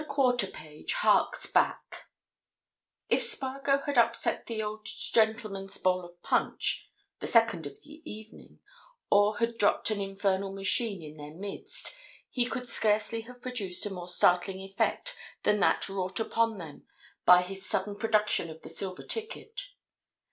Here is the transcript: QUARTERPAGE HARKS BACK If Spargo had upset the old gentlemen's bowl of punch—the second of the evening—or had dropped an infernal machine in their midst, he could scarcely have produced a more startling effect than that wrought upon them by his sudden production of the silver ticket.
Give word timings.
QUARTERPAGE 0.07 0.93
HARKS 0.93 1.45
BACK 1.51 2.09
If 3.07 3.21
Spargo 3.23 3.81
had 3.83 3.99
upset 3.99 4.47
the 4.47 4.63
old 4.63 4.83
gentlemen's 4.83 5.77
bowl 5.77 6.03
of 6.03 6.19
punch—the 6.23 7.27
second 7.27 7.67
of 7.67 7.83
the 7.83 8.01
evening—or 8.11 9.37
had 9.37 9.59
dropped 9.59 9.91
an 9.91 10.01
infernal 10.01 10.51
machine 10.53 11.03
in 11.03 11.17
their 11.17 11.35
midst, 11.35 11.93
he 12.31 12.47
could 12.47 12.67
scarcely 12.67 13.21
have 13.21 13.43
produced 13.43 13.85
a 13.85 13.93
more 13.93 14.09
startling 14.09 14.61
effect 14.61 15.15
than 15.43 15.59
that 15.59 15.87
wrought 15.87 16.19
upon 16.19 16.55
them 16.55 16.87
by 17.23 17.43
his 17.43 17.63
sudden 17.63 17.95
production 17.95 18.49
of 18.49 18.63
the 18.63 18.69
silver 18.69 19.03
ticket. 19.03 19.67